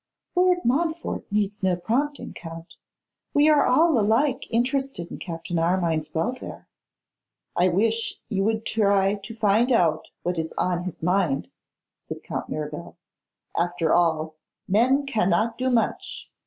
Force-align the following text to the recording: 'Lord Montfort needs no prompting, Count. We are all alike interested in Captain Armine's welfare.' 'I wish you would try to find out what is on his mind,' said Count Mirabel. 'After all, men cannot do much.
'Lord 0.35 0.65
Montfort 0.65 1.25
needs 1.31 1.61
no 1.61 1.75
prompting, 1.75 2.33
Count. 2.33 2.73
We 3.35 3.49
are 3.49 3.67
all 3.67 3.99
alike 3.99 4.47
interested 4.49 5.11
in 5.11 5.19
Captain 5.19 5.59
Armine's 5.59 6.11
welfare.' 6.11 6.67
'I 7.55 7.67
wish 7.67 8.15
you 8.27 8.43
would 8.43 8.65
try 8.65 9.13
to 9.13 9.33
find 9.35 9.71
out 9.71 10.07
what 10.23 10.39
is 10.39 10.55
on 10.57 10.85
his 10.85 11.03
mind,' 11.03 11.51
said 11.99 12.23
Count 12.23 12.49
Mirabel. 12.49 12.97
'After 13.55 13.93
all, 13.93 14.33
men 14.67 15.05
cannot 15.05 15.59
do 15.59 15.69
much. 15.69 16.31